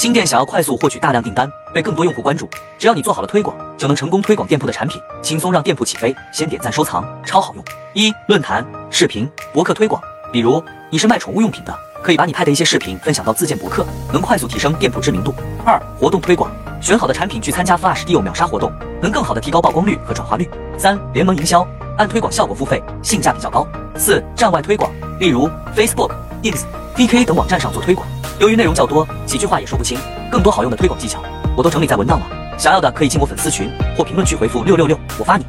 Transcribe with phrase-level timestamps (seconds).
[0.00, 6.16] 新店想要快速获取大量订单，被更多用户关注，只要你做好了推广，就能成功推广店铺的产品，轻松让店铺起飞。
[6.32, 7.62] 先点赞收藏，超好用。
[7.92, 10.00] 一、论坛、视频、博客推广。
[10.32, 15.34] 比如你是卖宠物用品的，可以把你拍的一些视频分享到自建博客，能快速提升店铺知名度。
[15.66, 16.50] 二、活动推广。
[16.80, 18.72] 选好的产品去参加 Flash Deal 秒杀活动，
[19.02, 20.48] 能更好的提高曝光率和转化率。
[20.78, 21.68] 三、联盟营销。
[21.98, 23.68] 按推广效果付费，性价比较高。
[23.98, 24.90] 四、站外推广。
[25.18, 25.46] 例如
[25.76, 26.10] Facebook、
[26.42, 26.62] Ins、
[26.96, 28.08] VK 等网站上做推广。
[28.40, 29.98] 由于内容较多，几句话也说不清。
[30.30, 31.22] 更多好用的推广技巧，
[31.54, 32.26] 我都整理在文档了。
[32.58, 35.44] 想要的可以进我粉丝群或评论区回复六六六，我发你。